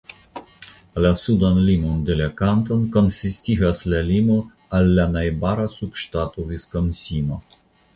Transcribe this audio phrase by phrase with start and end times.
[1.05, 4.41] La sudan limon de la kanton konsistigas la limo
[4.81, 7.45] al la najbara subŝtato Viskonsino.